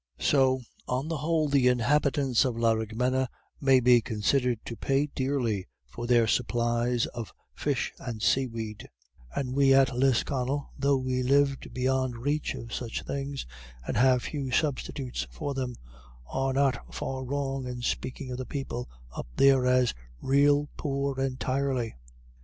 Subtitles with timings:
[0.19, 3.27] So, on the whole, the inhabitants of Laraghmena
[3.59, 8.89] may be considered to pay dearly for their supplies of fish and seaweed;
[9.35, 13.45] and we at Lisconnel, though we live beyond reach of such things,
[13.85, 15.75] and have few substitutes for them,
[16.25, 21.93] are not far wrong in speaking of the people up there as "rael poor entirely."